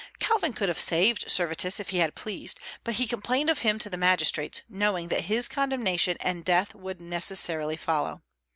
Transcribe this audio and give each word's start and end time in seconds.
Calvin 0.17 0.51
could 0.51 0.67
have 0.67 0.79
saved 0.81 1.29
Servetus 1.29 1.79
if 1.79 1.89
he 1.89 1.99
had 1.99 2.15
pleased; 2.15 2.59
but 2.83 2.95
he 2.95 3.05
complained 3.05 3.51
of 3.51 3.59
him 3.59 3.77
to 3.77 3.87
the 3.87 3.97
magistrates, 3.97 4.63
knowing 4.67 5.09
that 5.09 5.25
his 5.25 5.47
condemnation 5.47 6.17
and 6.21 6.43
death 6.43 6.73
would 6.73 6.99
necessarily 6.99 7.77
follow. 7.77 8.23